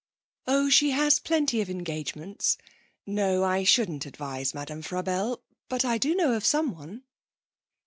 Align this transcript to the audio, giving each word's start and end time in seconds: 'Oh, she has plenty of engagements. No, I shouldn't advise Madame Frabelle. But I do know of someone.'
'Oh, 0.47 0.67
she 0.67 0.89
has 0.89 1.19
plenty 1.19 1.61
of 1.61 1.69
engagements. 1.69 2.57
No, 3.05 3.43
I 3.43 3.63
shouldn't 3.63 4.07
advise 4.07 4.51
Madame 4.51 4.81
Frabelle. 4.81 5.43
But 5.69 5.85
I 5.85 5.99
do 5.99 6.15
know 6.15 6.33
of 6.33 6.43
someone.' 6.43 7.03